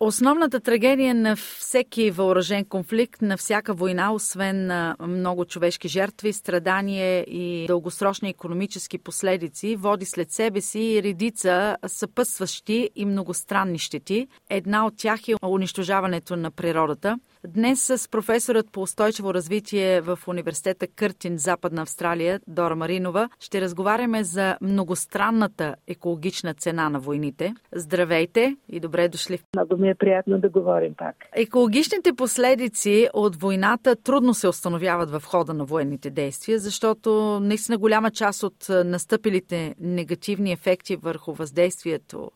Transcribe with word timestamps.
Основната 0.00 0.60
трагедия 0.60 1.14
на 1.14 1.36
всеки 1.36 2.10
въоръжен 2.10 2.64
конфликт, 2.64 3.22
на 3.22 3.36
всяка 3.36 3.74
война, 3.74 4.12
освен 4.12 4.66
на 4.66 4.96
много 5.00 5.44
човешки 5.44 5.88
жертви, 5.88 6.32
страдания 6.32 7.20
и 7.20 7.66
дългосрочни 7.66 8.28
економически 8.28 8.98
последици, 8.98 9.76
води 9.76 10.04
след 10.04 10.32
себе 10.32 10.60
си 10.60 11.02
редица 11.02 11.76
съпътстващи 11.86 12.90
и 12.96 13.04
многостранни 13.04 13.78
щети. 13.78 14.28
Една 14.50 14.86
от 14.86 14.94
тях 14.96 15.28
е 15.28 15.34
унищожаването 15.46 16.36
на 16.36 16.50
природата. 16.50 17.18
Днес 17.46 17.82
с 17.82 18.08
професорът 18.10 18.72
по 18.72 18.82
устойчиво 18.82 19.34
развитие 19.34 20.00
в 20.00 20.18
университета 20.26 20.86
Къртин, 20.86 21.38
Западна 21.38 21.82
Австралия, 21.82 22.40
Дора 22.46 22.76
Маринова, 22.76 23.28
ще 23.40 23.60
разговаряме 23.60 24.24
за 24.24 24.56
многостранната 24.60 25.74
екологична 25.86 26.54
цена 26.54 26.88
на 26.88 27.00
войните. 27.00 27.54
Здравейте 27.72 28.56
и 28.68 28.80
добре 28.80 29.08
дошли. 29.08 29.38
Много 29.56 29.76
ми 29.82 29.88
е 29.88 29.94
приятно 29.98 30.38
да 30.38 30.48
говорим 30.48 30.94
пак. 30.98 31.16
Екологичните 31.32 32.12
последици 32.12 33.08
от 33.14 33.36
войната 33.36 33.96
трудно 33.96 34.34
се 34.34 34.48
установяват 34.48 35.10
в 35.10 35.22
хода 35.26 35.54
на 35.54 35.64
военните 35.64 36.10
действия, 36.10 36.58
защото 36.58 37.40
наистина 37.42 37.78
голяма 37.78 38.10
част 38.10 38.42
от 38.42 38.66
настъпилите 38.68 39.74
негативни 39.80 40.52
ефекти 40.52 40.96
върху 40.96 41.32
въздействието 41.32 42.30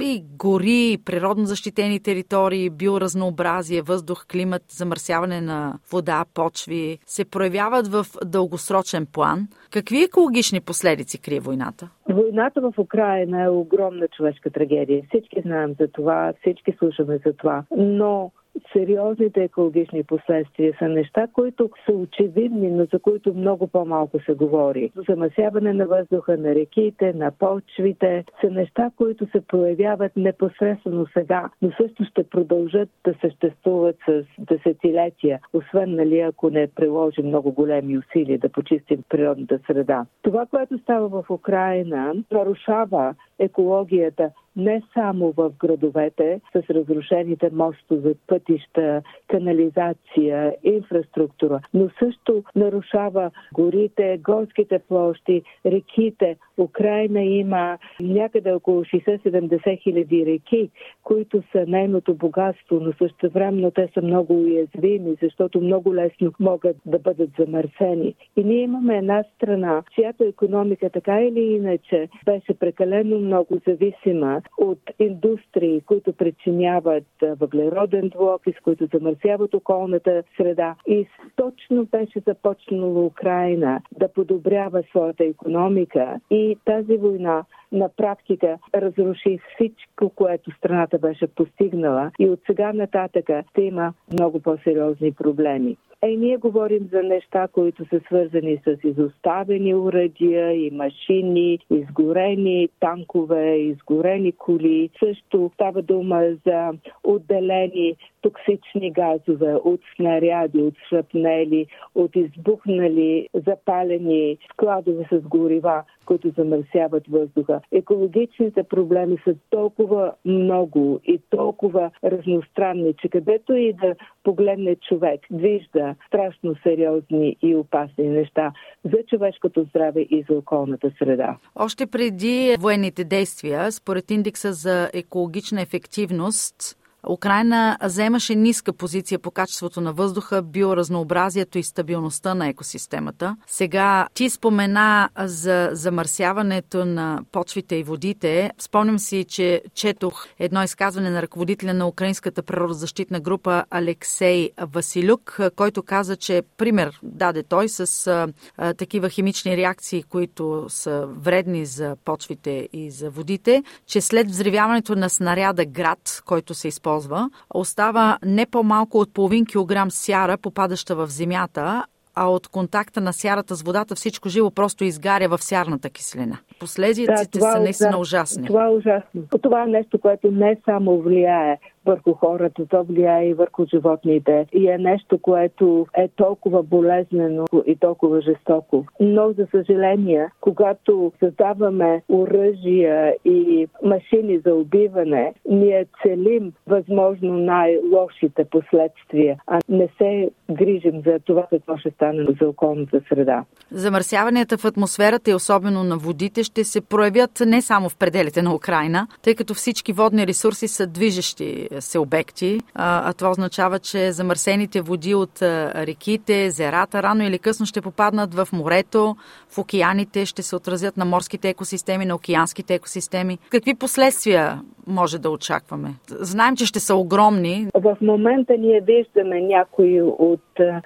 и 0.00 0.24
гори, 0.36 0.98
природно 1.04 1.46
защитени 1.46 2.00
територии, 2.00 2.70
биоразнообразие, 2.70 3.82
въздух, 3.82 4.26
климат, 4.26 4.62
замърсяване 4.68 5.40
на 5.40 5.78
вода, 5.92 6.24
почви, 6.34 6.98
се 7.06 7.24
проявяват 7.24 7.88
в 7.88 8.06
дългосрочен 8.24 9.06
план. 9.06 9.48
Какви 9.70 10.02
екологични 10.02 10.60
последици 10.60 11.18
крие 11.18 11.40
войната? 11.40 11.88
Войната 12.08 12.60
в 12.60 12.74
Украина 12.78 13.42
е 13.42 13.48
огромна 13.48 14.08
човешка 14.08 14.50
трагедия. 14.50 15.02
Всички 15.08 15.40
знаем 15.40 15.74
за 15.80 15.88
това, 15.88 16.32
всички 16.40 16.72
слушаме 16.78 17.18
за 17.26 17.32
това. 17.32 17.64
Но 17.76 18.30
сериозните 18.72 19.42
екологични 19.42 20.04
последствия 20.04 20.76
са 20.78 20.88
неща, 20.88 21.26
които 21.32 21.70
са 21.86 21.92
очевидни, 21.92 22.70
но 22.70 22.86
за 22.92 22.98
които 22.98 23.34
много 23.34 23.66
по-малко 23.66 24.20
се 24.20 24.32
говори. 24.32 24.92
Замасяване 25.08 25.72
на 25.72 25.86
въздуха, 25.86 26.36
на 26.36 26.54
реките, 26.54 27.12
на 27.12 27.30
почвите 27.30 28.24
са 28.40 28.50
неща, 28.50 28.90
които 28.96 29.26
се 29.30 29.40
проявяват 29.40 30.12
непосредствено 30.16 31.06
сега, 31.06 31.50
но 31.62 31.70
също 31.72 32.04
ще 32.04 32.24
продължат 32.24 32.88
да 33.04 33.14
съществуват 33.20 33.96
с 34.08 34.24
десетилетия, 34.38 35.40
освен 35.52 35.94
нали, 35.94 36.20
ако 36.20 36.50
не 36.50 36.66
приложим 36.66 37.26
много 37.26 37.52
големи 37.52 37.98
усилия 37.98 38.38
да 38.38 38.48
почистим 38.48 39.02
природната 39.08 39.58
среда. 39.66 40.06
Това, 40.22 40.46
което 40.46 40.78
става 40.78 41.08
в 41.08 41.30
Украина, 41.30 42.14
нарушава 42.32 43.14
екологията 43.38 44.30
не 44.56 44.82
само 44.94 45.32
в 45.32 45.52
градовете 45.58 46.40
с 46.52 46.70
разрушените 46.70 47.50
мостове, 47.52 48.14
пътища, 48.26 49.02
канализация, 49.28 50.56
инфраструктура, 50.64 51.60
но 51.74 51.88
също 51.98 52.44
нарушава 52.56 53.30
горите, 53.54 54.20
горските 54.24 54.78
площи, 54.78 55.42
реките. 55.66 56.36
Украина 56.58 57.22
има 57.22 57.78
някъде 58.00 58.52
около 58.52 58.84
60-70 58.84 59.82
хиляди 59.82 60.26
реки, 60.26 60.70
които 61.02 61.42
са 61.52 61.64
нейното 61.68 62.14
богатство, 62.14 62.80
но 62.80 62.92
също 62.92 63.30
времено 63.30 63.70
те 63.70 63.88
са 63.94 64.02
много 64.02 64.34
уязвими, 64.34 65.16
защото 65.22 65.60
много 65.60 65.94
лесно 65.94 66.32
могат 66.40 66.76
да 66.86 66.98
бъдат 66.98 67.30
замърсени. 67.38 68.14
И 68.36 68.44
ние 68.44 68.62
имаме 68.62 68.96
една 68.96 69.24
страна, 69.36 69.82
чиято 69.94 70.24
економика 70.24 70.90
така 70.90 71.20
или 71.20 71.40
иначе 71.40 72.08
беше 72.24 72.54
прекалено 72.54 73.23
много 73.24 73.60
зависима 73.66 74.42
от 74.58 74.78
индустрии, 74.98 75.80
които 75.86 76.12
причиняват 76.12 77.04
въглероден 77.22 78.08
двуокис, 78.08 78.54
които 78.64 78.88
замърсяват 78.94 79.54
околната 79.54 80.22
среда. 80.36 80.74
И 80.86 81.06
точно 81.36 81.84
беше 81.84 82.20
започнала 82.26 83.04
Украина 83.04 83.80
да 83.98 84.08
подобрява 84.08 84.82
своята 84.90 85.24
економика 85.24 86.20
и 86.30 86.56
тази 86.64 86.96
война 86.96 87.44
на 87.72 87.88
практика 87.96 88.58
разруши 88.74 89.38
всичко, 89.54 90.10
което 90.10 90.50
страната 90.50 90.98
беше 90.98 91.26
постигнала 91.26 92.10
и 92.18 92.28
от 92.28 92.40
сега 92.46 92.72
нататъка 92.72 93.44
ще 93.50 93.62
има 93.62 93.92
много 94.12 94.40
по-сериозни 94.40 95.12
проблеми. 95.12 95.76
Е, 96.04 96.16
ние 96.16 96.36
говорим 96.36 96.88
за 96.92 97.02
неща, 97.02 97.48
които 97.48 97.84
са 97.88 98.00
свързани 98.06 98.60
с 98.64 98.76
изоставени 98.84 99.74
урадия 99.74 100.66
и 100.66 100.70
машини, 100.70 101.58
изгорени 101.70 102.68
танкове, 102.80 103.56
изгорени 103.56 104.32
коли. 104.32 104.90
Също 104.98 105.50
става 105.54 105.82
дума 105.82 106.22
за 106.46 106.72
отделени 107.04 107.96
токсични 108.24 108.92
газове 108.92 109.54
от 109.54 109.80
снаряди, 109.96 110.58
от 110.58 110.74
шрапнели, 110.88 111.66
от 111.94 112.16
избухнали 112.16 113.28
запалени 113.46 114.38
складове 114.52 115.04
с 115.12 115.20
горива, 115.20 115.82
които 116.06 116.32
замърсяват 116.36 117.02
въздуха. 117.08 117.60
Екологичните 117.72 118.62
проблеми 118.62 119.16
са 119.24 119.34
толкова 119.50 120.12
много 120.24 121.00
и 121.04 121.20
толкова 121.30 121.90
разностранни, 122.04 122.94
че 123.02 123.08
където 123.08 123.54
и 123.54 123.72
да 123.72 123.94
погледне 124.22 124.76
човек, 124.76 125.20
вижда 125.30 125.94
страшно 126.06 126.54
сериозни 126.62 127.36
и 127.42 127.56
опасни 127.56 128.08
неща 128.08 128.52
за 128.84 128.96
човешкото 129.10 129.64
здраве 129.64 130.00
и 130.00 130.24
за 130.30 130.36
околната 130.38 130.90
среда. 130.98 131.36
Още 131.56 131.86
преди 131.86 132.56
военните 132.60 133.04
действия, 133.04 133.72
според 133.72 134.10
индекса 134.10 134.52
за 134.52 134.90
екологична 134.94 135.62
ефективност, 135.62 136.83
Украина 137.08 137.78
заемаше 137.82 138.34
ниска 138.34 138.72
позиция 138.72 139.18
по 139.18 139.30
качеството 139.30 139.80
на 139.80 139.92
въздуха, 139.92 140.42
биоразнообразието 140.42 141.58
и 141.58 141.62
стабилността 141.62 142.34
на 142.34 142.48
екосистемата. 142.48 143.36
Сега 143.46 144.06
ти 144.14 144.30
спомена 144.30 145.08
за 145.18 145.68
замърсяването 145.72 146.84
на 146.84 147.20
почвите 147.32 147.76
и 147.76 147.82
водите. 147.82 148.50
Спомням 148.58 148.98
си, 148.98 149.24
че 149.28 149.62
четох 149.74 150.26
едно 150.38 150.62
изказване 150.62 151.10
на 151.10 151.22
ръководителя 151.22 151.74
на 151.74 151.88
Украинската 151.88 152.42
природозащитна 152.42 153.20
група 153.20 153.64
Алексей 153.70 154.50
Василюк, 154.60 155.38
който 155.56 155.82
каза, 155.82 156.16
че 156.16 156.42
пример 156.56 157.00
даде 157.02 157.42
той 157.42 157.68
с 157.68 158.06
а, 158.06 158.74
такива 158.74 159.08
химични 159.08 159.56
реакции, 159.56 160.02
които 160.02 160.66
са 160.68 161.06
вредни 161.06 161.66
за 161.66 161.96
почвите 162.04 162.68
и 162.72 162.90
за 162.90 163.10
водите, 163.10 163.62
че 163.86 164.00
след 164.00 164.30
взривяването 164.30 164.96
на 164.96 165.10
снаряда 165.10 165.64
град, 165.64 166.22
който 166.26 166.54
се 166.54 166.68
използва 166.68 166.93
използва, 166.94 167.30
остава 167.50 168.18
не 168.24 168.46
по-малко 168.46 168.98
от 168.98 169.14
половин 169.14 169.46
килограм 169.46 169.90
сяра, 169.90 170.36
попадаща 170.36 170.96
в 170.96 171.06
земята, 171.06 171.84
а 172.14 172.30
от 172.30 172.48
контакта 172.48 173.00
на 173.00 173.12
сярата 173.12 173.54
с 173.54 173.62
водата 173.62 173.94
всичко 173.94 174.28
живо 174.28 174.50
просто 174.50 174.84
изгаря 174.84 175.28
в 175.28 175.42
сярната 175.42 175.90
киселина. 175.90 176.38
Последиците 176.60 177.38
да, 177.38 177.52
са 177.52 177.60
наистина 177.60 177.98
ужасни. 177.98 178.46
Това 178.46 178.66
е 178.66 178.70
ужасно. 178.70 179.22
Това 179.42 179.62
е 179.62 179.66
нещо, 179.66 179.98
което 179.98 180.30
не 180.30 180.56
само 180.64 180.98
влияе 181.00 181.58
върху 181.86 182.12
хората, 182.12 182.66
то 182.66 182.84
влияе 182.84 183.28
и 183.28 183.34
върху 183.34 183.66
животните. 183.66 184.46
И 184.52 184.68
е 184.68 184.78
нещо, 184.78 185.18
което 185.18 185.86
е 185.96 186.08
толкова 186.08 186.62
болезнено 186.62 187.44
и 187.66 187.76
толкова 187.76 188.20
жестоко. 188.20 188.84
Но, 189.00 189.32
за 189.32 189.46
съжаление, 189.50 190.28
когато 190.40 191.12
създаваме 191.20 192.02
оръжия 192.08 193.14
и 193.24 193.68
машини 193.82 194.38
за 194.38 194.54
убиване, 194.54 195.34
ние 195.50 195.86
целим 196.02 196.52
възможно 196.66 197.32
най-лошите 197.38 198.44
последствия, 198.44 199.38
а 199.46 199.60
не 199.68 199.88
се 199.98 200.30
грижим 200.50 201.02
за 201.06 201.18
това 201.24 201.46
какво 201.50 201.76
ще 201.76 201.90
стане 201.90 202.03
за 202.40 202.48
околната 202.48 203.00
среда. 203.08 203.44
Замърсяванията 203.70 204.58
в 204.58 204.64
атмосферата 204.64 205.30
и 205.30 205.34
особено 205.34 205.84
на 205.84 205.98
водите 205.98 206.44
ще 206.44 206.64
се 206.64 206.80
проявят 206.80 207.42
не 207.46 207.62
само 207.62 207.88
в 207.88 207.96
пределите 207.96 208.42
на 208.42 208.54
Украина, 208.54 209.06
тъй 209.22 209.34
като 209.34 209.54
всички 209.54 209.92
водни 209.92 210.26
ресурси 210.26 210.68
са 210.68 210.86
движещи 210.86 211.68
се 211.80 211.98
обекти, 211.98 212.60
а, 212.74 213.10
а 213.10 213.12
това 213.12 213.30
означава, 213.30 213.78
че 213.78 214.12
замърсените 214.12 214.80
води 214.80 215.14
от 215.14 215.42
реките, 215.42 216.50
зерата 216.50 217.02
рано 217.02 217.24
или 217.24 217.38
късно 217.38 217.66
ще 217.66 217.80
попаднат 217.80 218.34
в 218.34 218.48
морето, 218.52 219.16
в 219.48 219.58
океаните, 219.58 220.26
ще 220.26 220.42
се 220.42 220.56
отразят 220.56 220.96
на 220.96 221.04
морските 221.04 221.48
екосистеми, 221.48 222.04
на 222.04 222.14
океанските 222.14 222.74
екосистеми. 222.74 223.38
Какви 223.50 223.74
последствия 223.74 224.60
може 224.86 225.18
да 225.18 225.30
очакваме? 225.30 225.94
Знаем, 226.08 226.56
че 226.56 226.66
ще 226.66 226.80
са 226.80 226.94
огромни. 226.94 227.66
В 227.74 227.96
момента 228.00 228.54
ние 228.58 228.80
виждаме 228.80 229.40
някои 229.40 230.02
от 230.02 230.40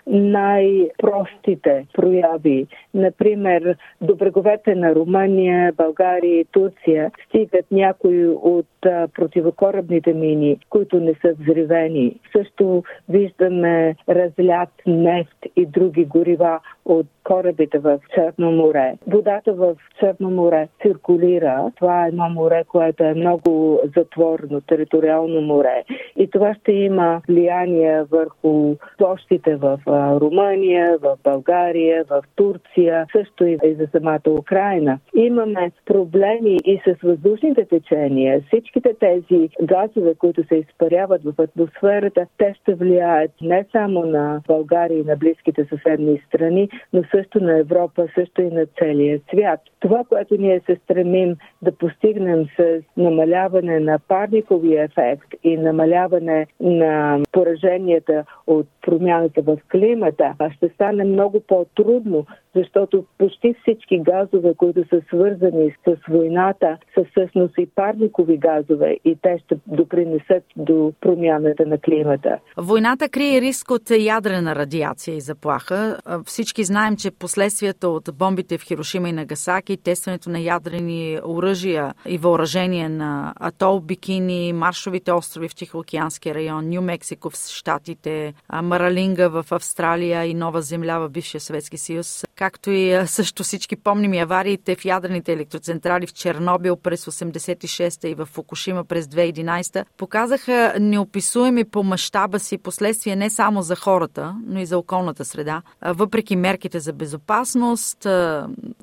най-простите 0.07 1.87
прояви. 1.95 2.67
Например, 2.95 3.77
до 4.01 4.17
бреговете 4.17 4.75
на 4.75 4.95
Румъния, 4.95 5.73
България 5.73 6.41
и 6.41 6.45
Турция 6.45 7.11
стигат 7.29 7.67
някои 7.71 8.29
от 8.29 8.67
противокорабните 9.15 10.13
мини, 10.15 10.59
които 10.71 11.01
не 11.01 11.15
са 11.23 11.35
взривени. 11.41 12.21
Също 12.37 12.83
виждаме 13.09 13.97
разлят 14.09 14.69
нефт 14.87 15.47
и 15.57 15.67
други 15.67 16.05
горива 16.05 16.61
от 16.85 17.07
корабите 17.25 17.79
в 17.79 18.01
Черно 18.15 18.53
море. 18.53 18.95
Водата 19.07 19.53
в 19.53 19.77
Черно 20.01 20.31
море 20.31 20.69
циркулира. 20.83 21.73
Това 21.77 22.05
е 22.05 22.09
едно 22.09 22.29
море, 22.31 22.65
което 22.69 23.05
е 23.05 23.15
много 23.15 23.81
затворено, 23.97 24.61
териториално 24.61 25.41
море. 25.41 25.85
И 26.17 26.31
това 26.31 26.55
ще 26.55 26.73
има 26.73 27.23
влияние 27.29 28.03
върху 28.03 28.77
площите 28.99 29.57
в 29.57 29.81
Румъния, 30.21 30.99
в 30.99 31.17
България, 31.25 32.05
в 32.11 32.23
Турция, 32.37 33.07
също 33.13 33.47
и 33.47 33.59
за 33.79 33.87
самата 33.93 34.31
Украина. 34.39 34.99
Имаме 35.15 35.73
проблеми 35.87 36.57
и 36.65 36.81
с 36.87 37.03
въздушните 37.03 37.65
течения. 37.65 38.43
Всичките 38.69 38.95
тези 39.01 39.49
газове, 39.63 40.15
които 40.15 40.45
се 40.45 40.55
изпаряват 40.55 41.23
в 41.25 41.35
атмосферата, 41.39 42.27
те 42.39 42.55
ще 42.61 42.75
влияят 42.75 43.31
не 43.43 43.67
само 43.73 44.07
на 44.07 44.41
България 44.49 44.99
и 44.99 45.05
на 45.05 45.17
близките 45.17 45.65
съседни 45.65 46.23
страни, 46.27 46.69
но 46.93 47.03
също 47.15 47.41
на 47.41 47.59
Европа, 47.59 48.07
също 48.15 48.43
и 48.43 48.51
на 48.51 48.67
целия 48.79 49.21
свят. 49.31 49.61
Това, 49.81 50.05
което 50.09 50.37
ние 50.37 50.61
се 50.67 50.77
стремим 50.85 51.37
да 51.63 51.73
постигнем 51.73 52.47
с 52.57 52.81
намаляване 52.97 53.81
на 53.81 53.99
парниковия 54.09 54.85
ефект 54.85 55.29
и 55.45 55.57
намаляване 55.57 56.47
на 56.61 57.21
пораженията 57.33 58.25
от 58.47 58.67
промяната 58.83 59.43
в 59.43 59.59
климата, 59.73 60.35
ще 60.57 60.69
стане 60.69 61.05
много 61.05 61.41
по-трудно, 61.41 62.27
защото 62.55 63.05
почти 63.19 63.55
всички 63.63 63.99
газове, 63.99 64.55
които 64.55 64.89
са 64.89 65.01
свързани 65.09 65.75
с 65.87 65.97
войната, 66.09 66.79
са 66.95 67.05
всъщност 67.05 67.55
и 67.59 67.67
парникови 67.67 68.37
газове 68.37 68.58
и 69.05 69.19
те 69.23 69.39
ще 69.45 69.57
допринесат 69.67 70.45
до 70.57 70.93
промяната 71.01 71.67
на 71.67 71.79
климата. 71.79 72.39
Войната 72.57 73.09
крие 73.09 73.41
риск 73.41 73.71
от 73.71 73.91
ядрена 73.91 74.55
радиация 74.55 75.17
и 75.17 75.21
заплаха. 75.21 75.99
Всички 76.25 76.65
знаем, 76.65 76.97
че 76.97 77.11
последствията 77.11 77.89
от 77.89 78.09
бомбите 78.15 78.59
в 78.59 78.63
Хирошима 78.63 79.09
и 79.09 79.13
Нагасаки, 79.13 79.77
тестването 79.77 80.31
на 80.31 80.41
ядрени 80.41 81.19
оръжия 81.25 81.95
и 82.07 82.19
въоръжение 82.19 82.89
на 82.89 83.35
атол 83.41 83.81
Бикини, 83.81 84.53
Маршовите 84.53 85.13
острови 85.13 85.49
в 85.49 85.55
Тихоокеанския 85.55 86.35
район, 86.35 86.69
Нью 86.69 86.83
Мексико 86.83 87.31
в 87.31 87.35
Штатите, 87.37 88.35
Маралинга 88.63 89.29
в 89.29 89.45
Австралия 89.51 90.25
и 90.25 90.35
Нова 90.35 90.63
земля 90.63 90.99
в 90.99 91.09
бившия 91.09 91.41
Съветски 91.41 91.77
съюз, 91.77 92.25
както 92.37 92.71
и 92.71 93.01
също 93.07 93.43
всички 93.43 93.77
помним 93.77 94.13
авариите 94.23 94.75
в 94.75 94.85
ядрените 94.85 95.33
електроцентрали 95.33 96.07
в 96.07 96.13
Чернобил 96.13 96.77
през 96.77 97.05
86-та 97.05 98.09
и 98.09 98.15
в 98.15 98.29
Фукушима 98.49 98.85
през 98.85 99.07
2011 99.07 99.85
показаха 99.97 100.75
неописуеми 100.81 101.65
по 101.65 101.83
мащаба 101.83 102.39
си 102.39 102.59
последствия 102.59 103.17
не 103.17 103.31
само 103.31 103.63
за 103.63 103.77
хората, 103.77 104.37
но 104.47 104.61
и 104.61 104.67
за 104.67 104.79
околната 104.79 105.25
среда. 105.25 105.63
Въпреки 105.87 106.37
мерките 106.37 106.81
за 106.81 106.93
безопасност, 106.93 108.07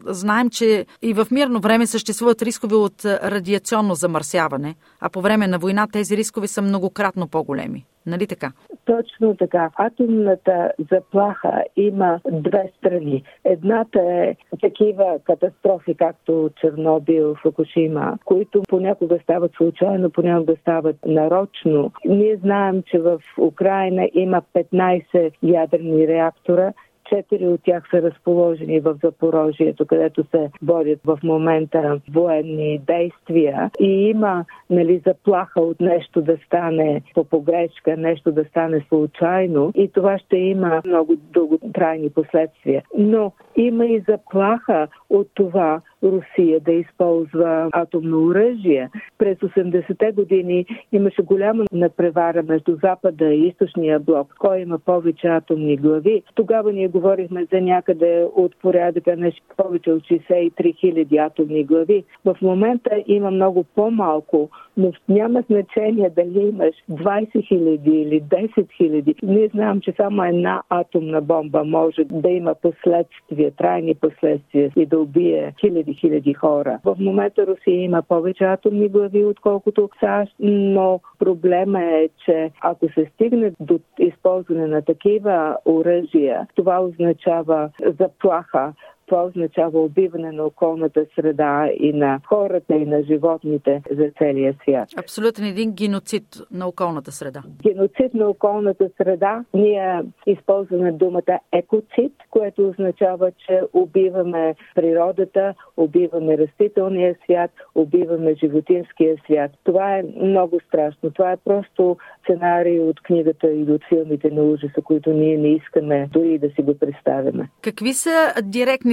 знаем, 0.05 0.49
че 0.49 0.85
и 1.01 1.13
в 1.13 1.27
мирно 1.31 1.59
време 1.59 1.87
съществуват 1.87 2.41
рискове 2.41 2.75
от 2.75 3.05
радиационно 3.05 3.95
замърсяване, 3.95 4.75
а 4.99 5.09
по 5.09 5.21
време 5.21 5.47
на 5.47 5.59
война 5.59 5.87
тези 5.87 6.17
рискове 6.17 6.47
са 6.47 6.61
многократно 6.61 7.27
по-големи. 7.27 7.85
Нали 8.05 8.27
така? 8.27 8.51
Точно 8.85 9.35
така. 9.35 9.69
Атомната 9.75 10.71
заплаха 10.91 11.63
има 11.75 12.19
две 12.31 12.71
страни. 12.77 13.23
Едната 13.43 13.99
е 14.01 14.35
такива 14.61 15.19
катастрофи, 15.23 15.95
както 15.95 16.49
Чернобил, 16.61 17.35
Фукушима, 17.35 18.17
които 18.25 18.61
понякога 18.69 19.19
стават 19.23 19.51
случайно, 19.57 20.09
понякога 20.09 20.55
стават 20.61 20.95
нарочно. 21.05 21.91
Ние 22.05 22.37
знаем, 22.37 22.83
че 22.91 22.99
в 22.99 23.21
Украина 23.37 24.09
има 24.13 24.41
15 24.55 25.31
ядрени 25.43 26.07
реактора, 26.07 26.73
Четири 27.09 27.47
от 27.47 27.61
тях 27.63 27.83
са 27.91 28.01
разположени 28.01 28.79
в 28.79 28.95
Запорожието, 29.03 29.85
където 29.85 30.23
се 30.31 30.49
борят 30.61 30.99
в 31.05 31.19
момента 31.23 31.99
военни 32.13 32.79
действия 32.87 33.71
и 33.79 34.09
има 34.09 34.45
нали, 34.69 35.01
заплаха 35.05 35.61
от 35.61 35.79
нещо 35.79 36.21
да 36.21 36.37
стане 36.45 37.01
по 37.13 37.23
погрешка, 37.23 37.97
нещо 37.97 38.31
да 38.31 38.45
стане 38.45 38.85
случайно 38.89 39.71
и 39.75 39.91
това 39.91 40.17
ще 40.17 40.37
има 40.37 40.81
много 40.85 41.15
дълготрайни 41.15 42.09
последствия. 42.09 42.83
Но 42.97 43.31
има 43.55 43.85
и 43.85 44.03
заплаха 44.07 44.87
от 45.09 45.27
това 45.33 45.81
Русия 46.05 46.59
да 46.59 46.71
използва 46.71 47.69
атомно 47.71 48.25
оръжие. 48.25 48.89
През 49.17 49.37
80-те 49.37 50.11
години 50.11 50.65
имаше 50.91 51.21
голяма 51.21 51.63
надпревара 51.71 52.43
между 52.43 52.77
Запада 52.83 53.25
и 53.25 53.47
Източния 53.47 53.99
блок. 53.99 54.35
Кой 54.39 54.59
има 54.59 54.79
повече 54.79 55.27
атомни 55.27 55.77
глави? 55.77 56.23
Тогава 56.35 56.73
ние 56.73 56.87
говорихме 56.87 57.45
за 57.53 57.61
някъде 57.61 58.27
от 58.35 58.55
порядъка 58.61 59.17
на 59.17 59.31
повече 59.57 59.91
от 59.91 60.03
63 60.03 60.79
хиляди 60.79 61.17
атомни 61.17 61.63
глави. 61.63 62.03
В 62.25 62.37
момента 62.41 63.03
има 63.07 63.31
много 63.31 63.63
по-малко, 63.75 64.49
но 64.77 64.91
няма 65.09 65.43
значение 65.49 66.09
дали 66.09 66.47
имаш 66.47 66.75
20 66.91 67.47
хиляди 67.47 67.91
или 67.91 68.21
10 68.21 68.71
хиляди. 68.77 69.15
Ние 69.23 69.47
знаем, 69.47 69.81
че 69.81 69.93
само 69.97 70.23
една 70.23 70.61
атомна 70.69 71.21
бомба 71.21 71.63
може 71.63 72.03
да 72.03 72.29
има 72.29 72.55
последствия, 72.61 73.51
трайни 73.51 73.95
последствия 73.95 74.71
и 74.75 74.85
да 74.85 74.99
убие 74.99 75.53
хиляди 75.61 75.94
хиляди 75.95 76.33
хора. 76.33 76.79
В 76.83 76.95
момента 76.99 77.47
Русия 77.47 77.83
има 77.83 78.01
повече 78.01 78.43
атомни 78.43 78.89
глави, 78.89 79.25
отколкото 79.25 79.89
САЩ, 79.99 80.35
но 80.39 80.99
проблема 81.19 81.81
е, 81.83 82.09
че 82.25 82.51
ако 82.61 82.89
се 82.93 83.05
стигне 83.13 83.51
до 83.59 83.79
използване 83.99 84.67
на 84.67 84.81
такива 84.81 85.57
оръжия, 85.65 86.47
това 86.55 86.79
означава 86.79 87.69
заплаха 87.99 88.73
това 89.05 89.23
означава 89.23 89.83
убиване 89.83 90.31
на 90.31 90.43
околната 90.43 91.05
среда 91.15 91.69
и 91.79 91.93
на 91.93 92.19
хората 92.27 92.75
и 92.75 92.85
на 92.85 93.03
животните 93.03 93.81
за 93.91 94.11
целия 94.17 94.55
свят. 94.63 94.89
Абсолютно 94.97 95.45
един 95.45 95.71
геноцид 95.71 96.23
на 96.51 96.67
околната 96.67 97.11
среда. 97.11 97.43
Геноцид 97.63 98.13
на 98.13 98.29
околната 98.29 98.89
среда. 98.97 99.43
Ние 99.53 100.01
използваме 100.25 100.91
думата 100.91 101.39
екоцид, 101.51 102.13
което 102.29 102.69
означава, 102.69 103.31
че 103.31 103.61
убиваме 103.73 104.55
природата, 104.75 105.53
убиваме 105.77 106.37
растителния 106.37 107.15
свят, 107.23 107.51
убиваме 107.75 108.35
животинския 108.35 109.15
свят. 109.25 109.51
Това 109.63 109.97
е 109.97 110.03
много 110.21 110.59
страшно. 110.67 111.11
Това 111.11 111.31
е 111.31 111.37
просто 111.37 111.97
сценарий 112.23 112.79
от 112.79 113.01
книгата 113.01 113.51
и 113.51 113.63
от 113.71 113.81
филмите 113.89 114.29
на 114.29 114.43
ужаса, 114.43 114.81
които 114.83 115.09
ние 115.09 115.37
не 115.37 115.47
искаме 115.47 116.09
дори 116.13 116.37
да 116.37 116.49
си 116.49 116.61
го 116.61 116.79
представяме. 116.79 117.49
Какви 117.61 117.93
са 117.93 118.33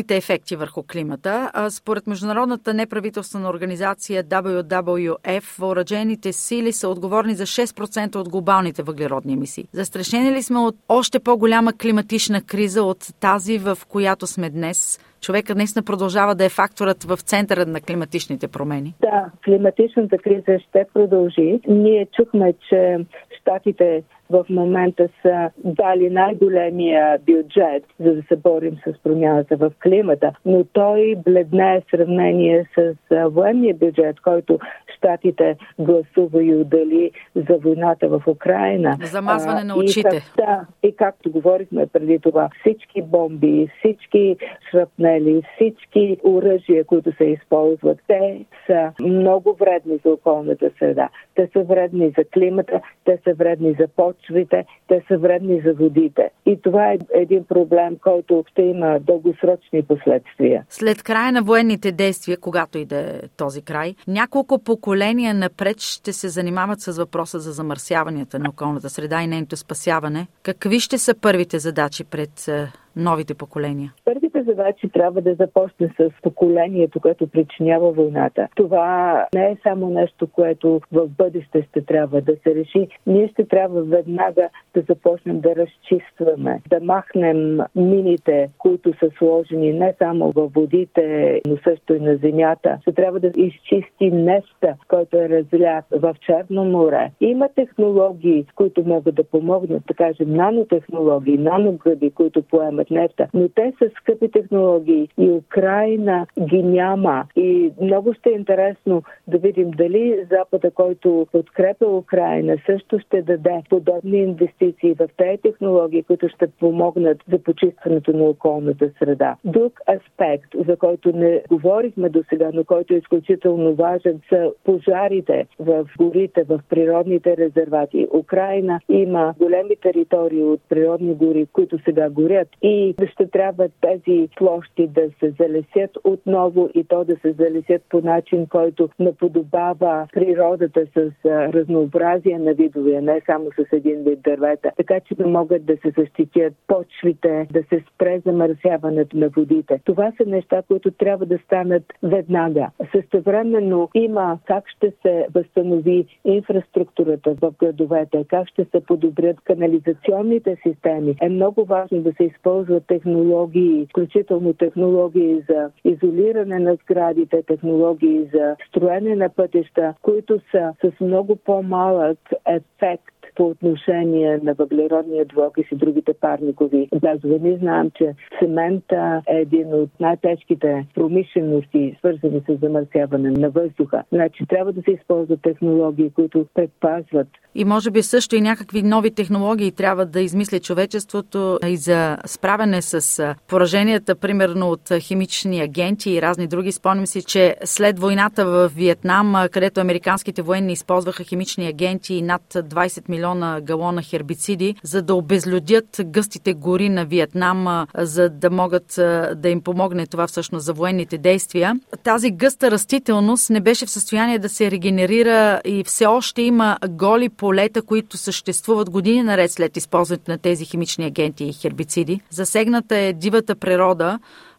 директните 0.03 0.17
ефекти 0.17 0.57
върху 0.57 0.83
климата? 0.93 1.51
Според 1.71 2.07
Международната 2.07 2.75
неправителствена 2.75 3.49
организация 3.49 4.25
WWF, 4.25 5.61
въоръжените 5.61 6.33
сили 6.33 6.73
са 6.73 6.89
отговорни 6.89 7.35
за 7.35 7.47
6% 7.47 8.17
от 8.17 8.29
глобалните 8.29 8.83
въглеродни 8.83 9.33
емисии. 9.33 9.69
Застрашени 9.73 10.33
ли 10.33 10.43
сме 10.43 10.59
от 10.59 10.75
още 10.89 11.21
по-голяма 11.21 11.73
климатична 11.73 12.43
криза 12.43 12.83
от 12.83 13.15
тази, 13.21 13.59
в 13.59 13.79
която 13.89 14.27
сме 14.27 14.51
днес? 14.51 14.99
човека 15.21 15.55
наистина 15.55 15.83
продължава 15.83 16.35
да 16.35 16.45
е 16.45 16.49
факторът 16.49 17.05
в 17.05 17.17
центъра 17.17 17.67
на 17.67 17.81
климатичните 17.81 18.49
промени? 18.49 18.95
Да, 19.01 19.31
климатичната 19.45 20.19
криза 20.19 20.59
ще 20.69 20.87
продължи. 20.95 21.61
Ние 21.69 22.07
чухме, 22.17 22.55
че 22.69 22.99
щатите 23.41 24.03
в 24.31 24.47
момента 24.51 25.09
са 25.23 25.51
дали 25.65 26.11
най-големия 26.11 27.19
бюджет, 27.19 27.85
за 28.01 28.15
да 28.15 28.23
се 28.23 28.37
борим 28.37 28.77
с 28.87 29.03
промяната 29.03 29.57
в 29.57 29.73
климата, 29.83 30.33
но 30.47 30.65
той 30.65 31.17
бледне 31.25 31.81
в 31.81 31.91
сравнение 31.91 32.69
с 32.79 32.95
военния 33.31 33.75
бюджет, 33.75 34.21
който 34.21 34.59
щатите 34.97 35.57
гласува 35.79 36.45
и 36.45 36.55
удали 36.55 37.11
за 37.35 37.57
войната 37.59 38.09
в 38.09 38.23
Украина. 38.27 38.97
Замазване 39.03 39.65
на 39.65 39.77
очите. 39.77 40.17
И, 40.17 40.21
да, 40.37 40.67
и 40.83 40.97
както 40.97 41.31
говорихме 41.31 41.87
преди 41.87 42.19
това, 42.19 42.49
всички 42.61 43.03
бомби, 43.03 43.69
всички 43.79 44.37
шрапнели, 44.71 45.43
всички 45.55 46.17
оръжия, 46.25 46.85
които 46.85 47.17
се 47.17 47.25
използват, 47.25 47.99
те 48.07 48.45
са 48.67 48.93
много 49.01 49.57
вредни 49.61 49.99
за 50.05 50.11
околната 50.11 50.71
среда. 50.79 51.09
Те 51.35 51.49
са 51.53 51.63
вредни 51.63 52.13
за 52.19 52.25
климата, 52.25 52.81
те 53.05 53.19
са 53.25 53.35
вредни 53.35 53.77
за 53.81 53.89
почвите, 54.13 54.65
те 54.89 55.03
са 55.09 55.19
вредни 55.19 55.63
за 55.67 55.75
водите. 55.75 56.31
И 56.47 56.59
това 56.63 56.93
е 56.93 56.99
един 57.15 57.45
проблем, 57.45 57.97
който 58.03 58.45
ще 58.51 58.63
има 58.63 58.99
дългосрочни 59.01 59.83
последствия. 59.83 60.65
След 60.69 61.03
края 61.03 61.33
на 61.33 61.43
военните 61.43 61.93
действия, 61.93 62.37
когато 62.41 62.79
и 62.79 62.85
да 62.85 62.99
е 63.01 63.21
този 63.37 63.63
край, 63.63 63.95
няколко 64.09 64.59
поколения 64.65 65.35
напред 65.35 65.81
ще 65.81 66.13
се 66.13 66.29
занимават 66.29 66.81
с 66.81 66.99
въпроса 66.99 67.39
за 67.39 67.53
замърсяванията 67.53 68.39
на 68.39 68.49
околната 68.49 68.91
среда 68.91 69.23
и 69.23 69.27
нейното 69.27 69.57
спасяване. 69.57 70.27
Какви 70.43 70.81
ще 70.81 70.99
са 70.99 71.15
първите 71.21 71.59
задачи 71.59 72.05
пред 72.05 72.51
новите 72.97 73.35
поколения? 73.35 73.93
Първите 74.05 74.43
задачи 74.43 74.89
трябва 74.89 75.21
да 75.21 75.35
започне 75.35 75.95
с 76.01 76.11
поколението, 76.23 77.01
което 77.01 77.27
причинява 77.27 77.93
войната. 77.93 78.49
Това 78.57 79.27
не 79.35 79.47
е 79.47 79.57
само 79.63 79.91
нещо, 79.91 80.27
което 80.27 80.81
в 80.93 81.09
бъдеще 81.09 81.67
ще 81.71 81.85
трябва 81.85 82.21
да 82.21 82.33
се 82.43 82.55
реши. 82.55 82.89
Ние 83.07 83.29
ще 83.29 83.45
трябва 83.45 83.83
веднага 83.83 84.49
да 84.75 84.83
започнем 84.89 85.41
да 85.41 85.57
разчистваме, 85.57 86.61
да 86.71 86.81
махнем 86.81 87.59
мините, 87.77 88.51
които 88.59 88.93
са 88.99 89.11
сложени 89.19 89.73
не 89.73 89.95
само 89.99 90.33
във 90.33 90.53
водите, 90.53 91.41
но 91.47 91.57
също 91.57 91.95
и 91.95 92.01
на 92.01 92.17
земята. 92.17 92.79
Ще 92.83 92.93
трябва 92.93 93.21
да 93.21 93.31
изчисти 93.37 94.11
нефта, 94.11 94.75
който 94.89 95.17
е 95.17 95.29
разлят 95.29 95.85
в 95.91 96.15
Черно 96.21 96.65
море. 96.65 97.11
Има 97.21 97.49
технологии, 97.55 98.47
които 98.55 98.85
могат 98.85 99.15
да 99.15 99.25
помогнат, 99.25 99.83
да 99.89 99.95
кажем, 99.95 100.35
нанотехнологии, 100.35 101.39
наногръби, 101.39 102.11
които 102.11 102.43
поемат 102.43 102.82
вземат 102.83 102.91
нефта. 102.91 103.29
Но 103.35 103.49
те 103.49 103.73
са 103.79 103.91
скъпи 104.01 104.31
технологии 104.31 105.09
и 105.19 105.31
Украина 105.31 106.27
ги 106.41 106.63
няма. 106.63 107.25
И 107.37 107.73
много 107.81 108.15
ще 108.15 108.31
е 108.31 108.33
интересно 108.33 109.03
да 109.29 109.39
видим 109.39 109.71
дали 109.71 110.27
Запада, 110.31 110.71
който 110.71 111.27
подкрепя 111.33 111.87
Украина, 111.87 112.57
също 112.67 112.99
ще 112.99 113.23
даде 113.23 113.63
подобни 113.71 114.19
инвестиции 114.19 114.95
в 114.95 115.09
тези 115.17 115.43
технологии, 115.43 116.03
които 116.03 116.29
ще 116.29 116.47
помогнат 116.47 117.19
за 117.33 117.39
почистването 117.39 118.13
на 118.13 118.25
околната 118.25 118.91
среда. 118.99 119.37
Друг 119.45 119.81
аспект, 119.97 120.51
за 120.67 120.77
който 120.77 121.17
не 121.17 121.43
говорихме 121.49 122.09
до 122.09 122.23
сега, 122.29 122.51
но 122.55 122.65
който 122.65 122.95
е 122.95 122.97
изключително 122.97 123.75
важен, 123.75 124.21
са 124.29 124.53
пожарите 124.65 125.47
в 125.59 125.87
горите, 125.99 126.43
в 126.43 126.61
природните 126.69 127.37
резервати. 127.37 128.07
Украина 128.15 128.81
има 128.89 129.35
големи 129.39 129.77
територии 129.83 130.43
от 130.43 130.61
природни 130.69 131.15
гори, 131.15 131.47
които 131.53 131.79
сега 131.85 132.11
горят. 132.11 132.49
И 132.63 132.72
и 132.73 132.95
ще 133.13 133.27
трябва 133.27 133.69
тези 133.81 134.29
площи 134.37 134.87
да 134.87 135.03
се 135.21 135.31
залесят 135.31 135.99
отново 136.05 136.71
и 136.75 136.85
то 136.85 137.05
да 137.05 137.17
се 137.17 137.33
залесят 137.33 137.83
по 137.91 138.01
начин, 138.01 138.47
който 138.47 138.89
наподобава 138.99 140.07
природата 140.13 140.87
с 140.87 141.11
разнообразие 141.25 142.39
на 142.39 142.55
видове, 142.55 143.01
не 143.01 143.21
само 143.27 143.45
с 143.45 143.73
един 143.73 144.03
вид 144.03 144.23
дървета, 144.23 144.71
така 144.77 145.01
че 145.01 145.15
да 145.15 145.27
могат 145.27 145.65
да 145.65 145.77
се 145.77 145.93
защитят 145.99 146.55
почвите, 146.67 147.47
да 147.53 147.63
се 147.63 147.85
спре 147.95 148.21
замърсяването 148.27 149.17
на 149.17 149.29
водите. 149.29 149.81
Това 149.85 150.13
са 150.17 150.31
неща, 150.31 150.63
които 150.69 150.91
трябва 150.91 151.27
да 151.27 151.39
станат 151.39 151.83
веднага. 152.03 152.71
Същевременно 152.93 153.89
има 153.95 154.39
как 154.45 154.65
ще 154.69 154.93
се 155.03 155.27
възстанови 155.35 156.07
инфраструктурата 156.25 157.35
в 157.35 157.53
градовете, 157.59 158.25
как 158.29 158.49
ще 158.49 158.65
се 158.65 158.81
подобрят 158.87 159.41
канализационните 159.45 160.57
системи. 160.67 161.17
Е 161.23 161.29
много 161.29 161.65
важно 161.65 162.03
да 162.03 162.13
се 162.13 162.25
използва 162.63 162.81
технологии, 162.81 163.87
включително 163.91 164.55
технологии 164.55 165.43
за 165.51 165.71
изолиране 165.85 166.59
на 166.59 166.75
сградите, 166.75 167.43
технологии 167.43 168.29
за 168.35 168.57
строене 168.69 169.17
на 169.17 169.29
пътища, 169.29 169.95
които 170.03 170.41
са 170.51 170.75
с 170.85 171.01
много 171.01 171.37
по-малък 171.37 172.19
ефект 172.47 173.12
по 173.35 173.47
отношение 173.47 174.41
на 174.43 174.55
въглеродния 174.55 175.25
двуокис 175.25 175.65
и 175.73 175.77
другите 175.77 176.13
парникови 176.21 176.89
газове. 177.03 177.39
Ние 177.43 177.57
знаем, 177.57 177.91
че 177.95 178.15
цемента 178.39 179.23
е 179.29 179.37
един 179.37 179.75
от 179.75 179.91
най-тежките 180.01 180.87
промишлености, 180.95 181.97
свързани 181.99 182.43
с 182.49 182.59
замърсяване 182.63 183.31
на 183.31 183.51
въздуха. 183.51 184.03
Значи 184.13 184.47
трябва 184.49 184.73
да 184.73 184.83
се 184.83 184.91
използват 184.91 185.43
технологии, 185.43 186.11
които 186.11 186.47
предпазват. 186.55 187.29
И 187.55 187.65
може 187.65 187.91
би 187.91 188.03
също 188.03 188.37
и 188.37 188.41
някакви 188.41 188.83
нови 188.83 189.11
технологии 189.11 189.73
трябва 189.73 190.07
да 190.07 190.21
измисли 190.21 190.61
човечеството 190.61 191.59
и 191.67 191.77
за 191.77 192.17
справяне 192.27 192.83
с 192.83 193.35
пораженията, 193.49 194.15
примерно 194.15 194.69
от 194.69 194.93
химични 195.01 195.61
агенти 195.61 196.11
и 196.11 196.23
разни 196.23 196.47
други. 196.47 196.73
Спомням 196.73 197.07
си, 197.07 197.23
че 197.23 197.57
след 197.65 197.99
войната 197.99 198.47
в 198.47 198.69
Виетнам, 198.69 199.35
където 199.51 199.81
американските 199.81 200.43
военни 200.43 200.73
използваха 200.73 201.25
химични 201.25 201.69
агенти 201.69 202.15
и 202.15 202.23
над 202.23 202.43
20 202.43 203.09
милиона 203.09 203.22
милиона 203.23 203.61
галона 203.61 204.03
хербициди, 204.03 204.75
за 204.83 205.03
да 205.03 205.15
обезлюдят 205.15 206.01
гъстите 206.05 206.55
гори 206.55 206.89
на 206.89 207.05
Виетнам, 207.05 207.87
за 207.99 208.29
да 208.29 208.51
могат 208.51 208.95
да 209.37 209.49
им 209.49 209.63
помогне 209.63 210.07
това 210.07 210.27
всъщност 210.27 210.67
за 210.67 210.73
военните 210.73 211.19
действия. 211.19 211.81
Тази 212.05 212.31
гъста 212.31 212.71
растителност 212.71 213.51
не 213.51 213.61
беше 213.61 213.87
в 213.87 213.91
състояние 213.91 214.39
да 214.39 214.49
се 214.49 214.71
регенерира 214.71 215.61
и 215.65 215.85
все 215.85 216.07
още 216.07 216.43
има 216.43 216.79
голи 216.89 217.29
полета, 217.29 217.83
които 217.83 218.17
съществуват 218.17 218.91
години 218.91 219.23
наред 219.23 219.53
след 219.53 219.77
използването 219.77 220.31
на 220.31 220.39
тези 220.39 220.65
химични 220.65 221.05
агенти 221.05 221.45
и 221.45 221.53
хербициди. 221.53 222.21
Засегната 222.31 222.97
е 222.97 223.13
дивата 223.13 223.55
природа, 223.55 224.19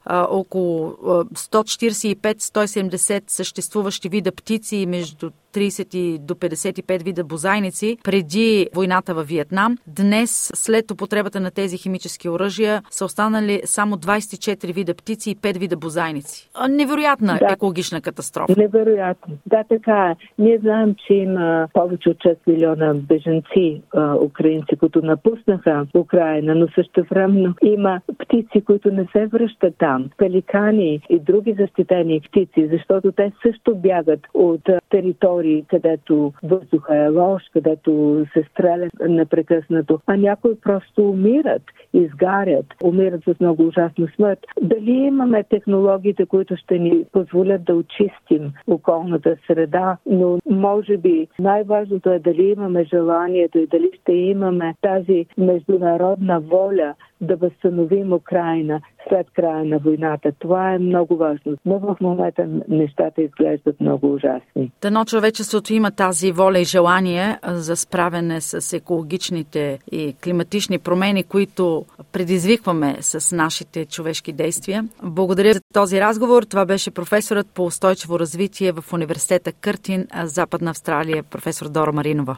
около 0.10 0.90
145-170 0.90 3.24
съществуващи 3.28 4.10
вида 4.10 4.32
птици 4.32 4.76
и 4.76 4.86
между 4.86 5.30
30 5.54 6.20
до 6.20 6.34
55 6.34 7.04
вида 7.04 7.24
бозайници 7.24 7.98
преди 8.04 8.68
войната 8.76 9.14
във 9.14 9.28
Виетнам. 9.28 9.78
Днес, 9.88 10.52
след 10.54 10.92
употребата 10.92 11.40
на 11.40 11.52
тези 11.52 11.78
химически 11.78 12.30
оръжия, 12.30 12.82
са 12.90 13.06
останали 13.06 13.62
само 13.66 13.96
24 13.96 14.74
вида 14.74 14.94
птици 14.94 15.32
и 15.32 15.36
5 15.36 15.60
вида 15.60 15.78
бозайници. 15.78 16.50
Невероятна 16.70 17.38
да. 17.40 17.54
екологична 17.54 18.02
катастрофа. 18.02 18.54
Невероятно. 18.58 19.36
Да, 19.46 19.64
така 19.70 20.12
е. 20.12 20.16
Ние 20.38 20.60
знаем, 20.60 20.96
че 21.08 21.14
има 21.14 21.68
повече 21.74 22.10
от 22.10 22.18
6 22.18 22.38
милиона 22.48 22.94
беженци, 22.94 23.82
украинци, 24.22 24.76
които 24.80 25.02
напуснаха 25.02 25.86
Украина, 25.96 26.56
но 26.56 26.68
също 26.76 27.04
времено 27.12 27.54
има 27.64 28.02
птици, 28.20 28.66
които 28.66 28.92
не 28.92 29.08
се 29.12 29.28
връщат 29.28 29.76
там. 29.78 29.93
Пеликани 30.18 31.02
и 31.10 31.20
други 31.20 31.54
защитени 31.54 32.22
птици, 32.22 32.70
защото 32.72 33.12
те 33.12 33.32
също 33.48 33.76
бягат 33.76 34.20
от 34.34 34.70
територии 34.90 35.66
където 35.68 36.34
въздуха 36.44 36.96
е 36.96 37.10
лош, 37.10 37.44
където 37.54 38.24
се 38.34 38.44
стреля 38.52 38.90
непрекъснато, 39.10 40.00
а 40.08 40.18
някои 40.18 40.60
просто 40.60 41.10
умират, 41.10 41.64
изгарят, 41.94 42.66
умират 42.84 43.24
с 43.24 43.40
много 43.40 43.68
ужасна 43.68 44.08
смърт. 44.16 44.40
Дали 44.62 44.92
имаме 44.92 45.44
технологиите, 45.44 46.26
които 46.26 46.56
ще 46.56 46.80
ни 46.80 47.06
позволят 47.12 47.64
да 47.64 47.76
очистим 47.76 48.54
околната 48.68 49.36
среда, 49.48 49.98
но 50.06 50.40
може 50.50 50.98
би 50.98 51.28
най-важното 51.40 52.10
е 52.10 52.20
дали 52.20 52.44
имаме 52.44 52.84
желанието 52.84 53.58
и 53.58 53.68
дали 53.68 53.90
ще 54.02 54.12
имаме 54.14 54.76
тази 54.82 55.26
международна 55.38 56.40
воля 56.40 56.94
да 57.22 57.36
възстановим 57.36 58.14
Украина 58.14 58.82
след 59.10 59.28
края 59.36 59.66
на 59.66 59.80
войната. 59.80 60.32
Това 60.40 60.74
е 60.74 60.80
много 60.80 61.18
важно. 61.18 61.58
Но 61.66 61.80
в 61.80 61.98
момента 62.02 62.48
нещата 62.70 63.22
изглеждат 63.22 63.82
много 63.82 64.14
ужасни. 64.14 64.72
Дано 64.82 65.06
човечеството 65.06 65.74
има 65.74 65.92
тази 65.92 66.32
воля 66.32 66.60
и 66.60 66.66
желание 66.66 67.38
за 67.44 67.76
справяне 67.76 68.42
с 68.42 68.78
екологичните 68.78 69.80
и 69.92 70.16
климатични 70.24 70.80
промени, 70.80 71.24
които 71.24 71.86
предизвикваме 72.12 72.96
с 73.00 73.36
нашите 73.36 73.86
човешки 73.86 74.34
действия. 74.34 74.88
Благодаря 75.04 75.54
за 75.54 75.62
този 75.74 76.02
разговор. 76.02 76.44
Това 76.44 76.66
беше 76.66 76.92
професорът 76.92 77.48
по 77.48 77.66
устойчиво 77.66 78.20
развитие 78.20 78.72
в 78.72 78.94
университета 78.94 79.52
Къртин, 79.52 80.08
Западна 80.24 80.70
Австралия, 80.70 81.24
професор 81.24 81.70
Дора 81.70 81.92
Маринова. 81.92 82.38